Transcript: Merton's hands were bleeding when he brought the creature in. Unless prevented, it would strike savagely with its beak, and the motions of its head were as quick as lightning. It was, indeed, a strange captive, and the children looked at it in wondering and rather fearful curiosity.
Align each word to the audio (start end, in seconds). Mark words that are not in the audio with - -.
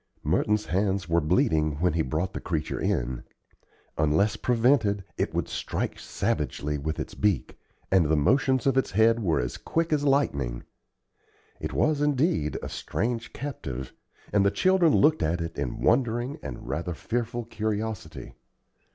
Merton's 0.23 0.65
hands 0.65 1.07
were 1.07 1.21
bleeding 1.21 1.73
when 1.79 1.93
he 1.93 2.01
brought 2.01 2.33
the 2.33 2.39
creature 2.39 2.79
in. 2.79 3.21
Unless 3.99 4.35
prevented, 4.35 5.03
it 5.15 5.31
would 5.35 5.47
strike 5.47 5.99
savagely 5.99 6.75
with 6.79 6.99
its 6.99 7.13
beak, 7.13 7.59
and 7.91 8.05
the 8.07 8.15
motions 8.15 8.65
of 8.65 8.79
its 8.79 8.89
head 8.89 9.21
were 9.21 9.39
as 9.39 9.57
quick 9.57 9.93
as 9.93 10.03
lightning. 10.03 10.63
It 11.59 11.71
was, 11.71 12.01
indeed, 12.01 12.57
a 12.63 12.67
strange 12.67 13.31
captive, 13.31 13.93
and 14.33 14.43
the 14.43 14.49
children 14.49 14.91
looked 14.95 15.21
at 15.21 15.39
it 15.39 15.55
in 15.55 15.81
wondering 15.81 16.39
and 16.41 16.67
rather 16.67 16.95
fearful 16.95 17.43
curiosity. 17.45 18.33